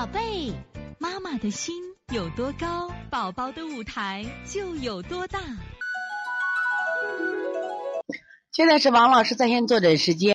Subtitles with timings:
[0.00, 0.54] 宝贝，
[0.96, 1.74] 妈妈的心
[2.10, 5.38] 有多高，宝宝的舞台就有多大。
[8.50, 10.34] 现在是王老师在线坐诊时间。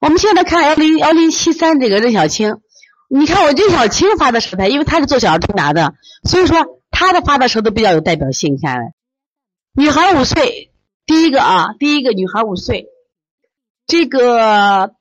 [0.00, 2.62] 我们现在看幺零幺零七三这个任小青，
[3.10, 5.92] 你看我任小青发的舌苔，因为她是做小儿推拿的，
[6.24, 8.54] 所以说她的发的舌都比较有代表性。
[8.54, 8.94] 你看，
[9.74, 10.72] 女孩五岁，
[11.04, 12.86] 第一个啊，第一个女孩五岁，
[13.86, 14.95] 这个。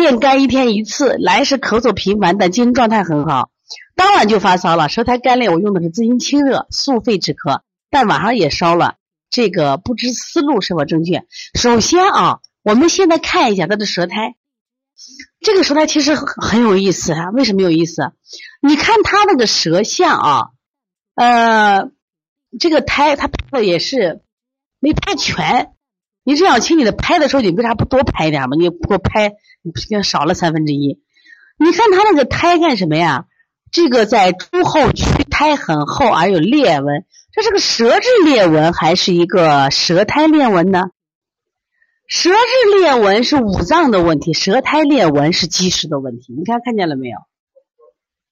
[0.00, 3.50] 便干一天一次，来时咳嗽频繁，但精神状态很好。
[3.94, 5.50] 当晚就发烧了，舌苔干裂。
[5.50, 8.96] 我用的是滋阴清热、速肺止咳，但晚上也烧了。
[9.28, 11.24] 这个不知思路是否正确？
[11.54, 14.34] 首先啊，我们现在看一下他的舌苔。
[15.40, 17.30] 这个舌苔其实很有意思啊。
[17.30, 18.12] 为什么有意思？
[18.60, 20.48] 你看他那个舌象啊，
[21.14, 21.90] 呃，
[22.58, 24.22] 这个苔他拍的也是
[24.80, 25.72] 没拍全。
[26.30, 28.56] 你这样，请你的拍的时候，你为啥不多拍一点嘛？
[28.56, 31.00] 你给我拍，你少了三分之一。
[31.58, 33.24] 你看他那个胎干什么呀？
[33.72, 40.90] 这个在猪后区胎很厚而有裂纹，这是个舌质裂纹还是一个舌苔裂纹呢？
[42.06, 46.32] 舌质裂纹是五脏的问题，舌苔裂纹是积食的问题。
[46.32, 47.18] 你看看见了没有？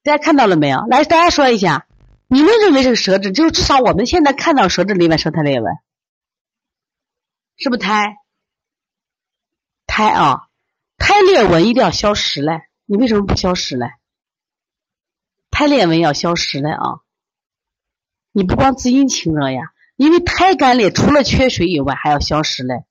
[0.04, 0.86] 大家看到了没有？
[0.88, 1.86] 来，大家说一下，
[2.28, 3.32] 你们认为是舌质？
[3.32, 5.72] 就至少我们现在看到舌质里面舌苔裂纹。
[7.58, 8.16] 是不是胎？
[9.86, 10.42] 胎啊，
[10.96, 12.62] 胎裂纹一定要消失嘞。
[12.86, 13.90] 你为什么不消失嘞？
[15.50, 17.00] 胎裂纹要消失嘞啊！
[18.32, 22.84] 你不光滋阴清热呀，因为胎干裂除了缺水以外，还要消失嘞。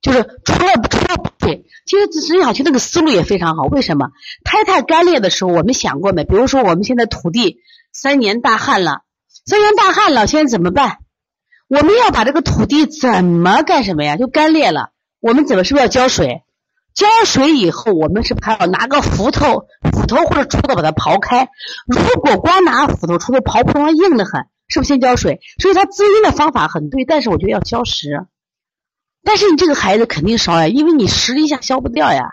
[0.00, 3.64] 就是除了除了不对，其实孙小青那个思路也非常好。
[3.64, 4.12] 为什么
[4.44, 6.24] 胎太干裂的时候，我们想过没？
[6.24, 7.58] 比如说我们现在土地
[7.92, 9.02] 三年大旱了，
[9.44, 11.00] 三年大旱了，现在怎么办？
[11.68, 14.16] 我们要把这个土地怎么干什么呀？
[14.16, 16.42] 就干裂了，我们怎么是不是要浇水？
[16.94, 21.48] 浇水以后，我们是不是还要拿个斧头、斧头或者锄头把它刨开？
[21.86, 25.40] 如果光拿斧头、锄头刨不动，硬的很，是不是先浇水？
[25.60, 28.26] 所以它滋阴的方法很对，但是我觉得要消食。
[29.24, 32.30] 但是你这个孩子肯定烧呀，因为你食一下消不掉呀。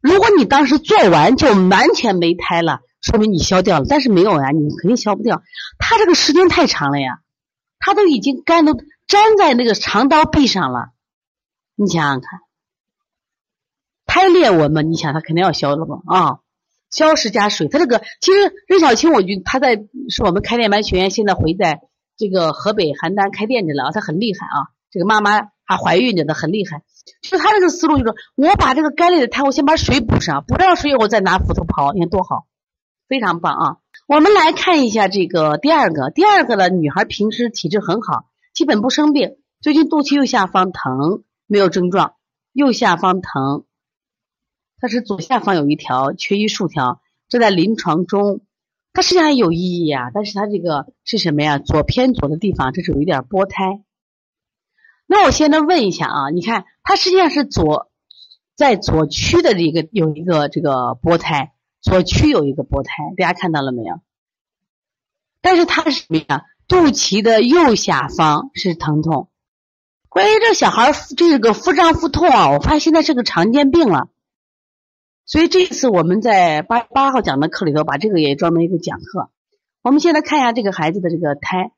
[0.00, 5.42] 如果你当时做完就完全没胎了，说明你消掉了，但是没有呀，你肯定消不掉。
[5.78, 7.18] 他这个时间太长了呀。
[7.84, 10.92] 他都已经干都粘在那个肠道壁上了，
[11.74, 12.40] 你想想看，
[14.06, 15.96] 胎裂纹嘛，你想他肯定要消了吧？
[16.06, 16.38] 啊，
[16.88, 21.82] 消食加水，他这个其实任小青，我觉得他在是我们开店班学员，现在回在
[22.16, 26.82] 这个河北邯郸开店去了啊，他很厉害啊，这个妈妈还怀孕着呢，很厉害。
[27.20, 32.46] 就他这个思路就是，我把这个干裂的胎，我先把水补上，补上水我再拿斧头刨，你看多好，
[33.08, 33.76] 非常棒啊。
[34.06, 39.38] 我们来看一下这个第二个，第二个呢，女孩平时体质很好，基本不生病。
[39.62, 42.14] 最近肚脐右下方疼，没有症状，
[42.52, 43.64] 右下方疼，
[44.78, 47.00] 它是左下方有一条缺一竖条，
[47.30, 48.42] 这在临床中
[48.92, 51.58] 它实际上有意义呀，但是它这个是什么呀？
[51.58, 53.82] 左偏左的地方，这是有一点波胎。
[55.06, 57.90] 那我现在问一下啊，你看它实际上是左
[58.54, 61.53] 在左区的这个有一个这个波胎。
[61.84, 64.00] 左区有一个波胎，大家看到了没有？
[65.42, 66.46] 但是它是什么呀？
[66.66, 69.28] 肚脐的右下方是疼痛。
[70.08, 74.08] 关于这小孩这个腹胀腹痛啊，我发现现在是个常见病了。
[75.26, 79.30] 所以这次我们在八八号讲的课里头，把这个也专门一个讲课。
[79.82, 81.72] 我们现在看一下这个孩子的这个胎，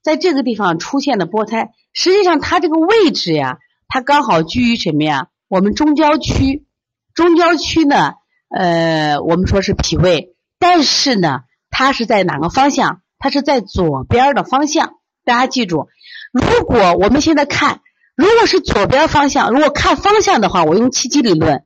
[0.00, 3.58] 在这个地方出现的波胎，实际上它这个位置呀，
[3.88, 5.28] 它刚好居于什么呀？
[5.48, 6.64] 我们中焦区，
[7.14, 8.14] 中焦区呢？
[8.54, 13.00] 呃，我们说是脾胃，但是呢，它是在哪个方向？
[13.18, 14.94] 它是在左边的方向。
[15.24, 15.88] 大家记住，
[16.32, 17.80] 如果我们现在看，
[18.16, 21.58] 如果是左边方向，如果看方向的话，我用气机理论；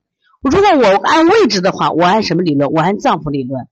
[0.42, 2.70] 如果我按位置的话，我按什么理论？
[2.70, 3.66] 我按脏腑理论。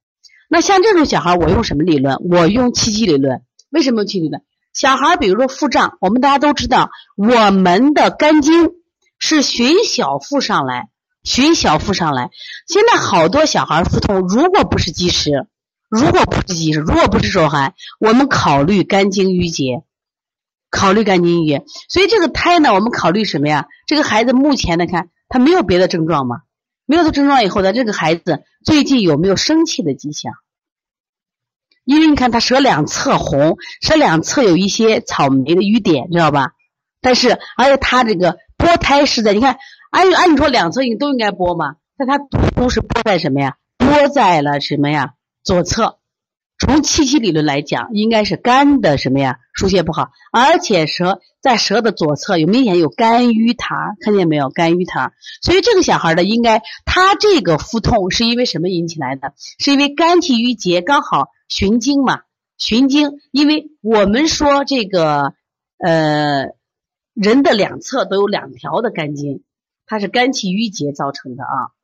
[0.49, 2.17] 那像这种小孩，我用什么理论？
[2.31, 3.43] 我用气机理论。
[3.71, 4.43] 为什么用气理论？
[4.72, 8.71] 小孩比如说腹胀，我们大家都知道，我们的肝经
[9.19, 10.89] 是循小腹上来。
[11.22, 12.31] 循小腹上来，
[12.66, 15.47] 现在好多小孩腹痛，如果不是积食，
[15.89, 19.84] 如果不是积食，如果不是受寒，我们考虑肝经郁结，
[20.69, 21.65] 考虑肝经郁结。
[21.89, 23.69] 所以这个胎呢，我们考虑什么呀？
[23.86, 26.39] 这个孩子目前呢，看他没有别的症状吗？
[26.86, 30.33] 没有的症状以后呢，这个孩子最近有没有生气的迹象？
[31.84, 36.51] 因为你看他舌两侧红，舌两侧有一些草莓的瘀点，知道吧？
[37.01, 39.59] 但是而且他这个剥胎是在，你看。
[39.92, 42.18] 按按你说两侧应都应该拨吗，但它
[42.56, 43.56] 都是拨在什么呀？
[43.77, 45.12] 拨在了什么呀？
[45.44, 45.98] 左侧，
[46.59, 49.39] 从气息理论来讲，应该是肝的什么呀？
[49.53, 54.48] 疏泄不好，而且舌在舌的左侧有明显有肝郁痰，看见没有？
[54.48, 55.10] 肝郁痰，
[55.42, 59.34] 所以这个小孩的，应该他这个腹痛是因为什么引起来的？
[59.59, 62.22] 是因为肝气郁结，刚好循经嘛，
[62.56, 63.21] 循经。
[63.30, 65.34] 因为我们说这个
[65.77, 66.47] 呃，
[67.12, 69.42] 人的两侧都有两条的肝经，
[69.92, 71.77] 它是肝气郁结造成的啊。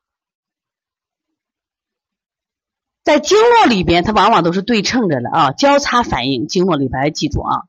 [3.04, 6.46] 在经络里边，它往往都是对称着的啊，交叉反应。
[6.46, 7.64] 经络里边记住啊，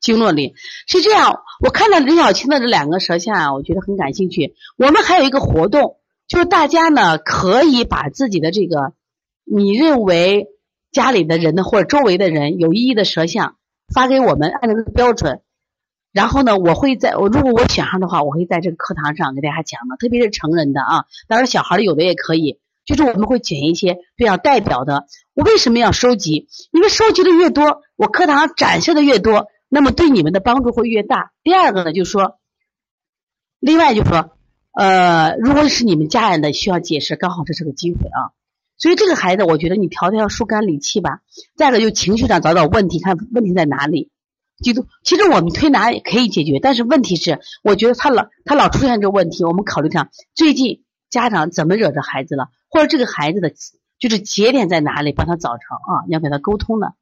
[0.00, 0.52] 经络里
[0.86, 1.40] 是这样。
[1.60, 4.54] 我看到李小青的这两个舌象啊，我觉得很感兴趣。
[4.76, 5.96] 我们还有一个活动，
[6.28, 8.92] 就是大家呢可以把自己的这个
[9.44, 10.48] 你认为
[10.92, 13.56] 家里的人呢或者周围的人有意义的舌象
[13.94, 15.40] 发给我们，按照这个标准。
[16.14, 22.60] 然后呢，我会在我如果我选上的话，我会在这个课堂上给大家讲的，特别是成人的啊，当然小孩有的也可以。
[22.84, 25.06] 就是我们会选一些比较代表的。
[25.32, 26.48] 我为什么要收集？
[26.70, 31.32] 因为收集的越多，我课堂上展示的越多，那么对你们的帮助会越大。
[31.42, 32.38] 第二个呢，就是说，
[33.58, 34.30] 另外就是说，
[34.72, 38.36] 呃，如果是你们家人的需要解释，刚好这是个机会啊。
[38.76, 41.20] 所以这个孩子，我觉得你调调疏肝理气吧。
[41.56, 44.10] 再一个就情绪上找找问题，看问题在哪里。
[44.64, 52.48] 记住，其实我们推拿也可以解决，但是问题是，我觉得他老他老出现这个问题，我们考虑看最近家长怎么惹着孩子了。
[52.68, 53.52] 或者这个孩子的
[54.00, 56.02] 就是节点在哪里，帮他找成啊！
[56.08, 56.94] 要跟他沟通的。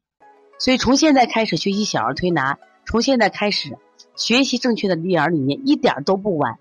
[0.58, 3.78] 所以从现在开始学习小儿推拿，从现在开始
[4.14, 6.58] 学习正确的育儿理念，一点都不晚。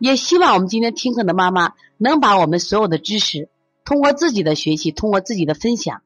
[0.00, 3.48] 也希望我们今天听课的妈妈能把我们所有的知识，
[3.84, 6.02] 通过自己的学习，通过自己的分享，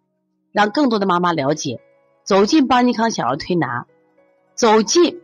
[0.52, 1.80] 让更多的妈妈了解，
[2.22, 3.86] 走进邦尼康小儿推拿，
[4.54, 5.20] 走进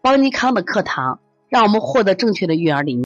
[0.00, 3.02] 邦尼康的课堂，让我们获得正确的育儿理念。